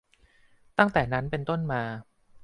[0.77, 1.81] ตั้งแต่นั้นเป็นต้นมา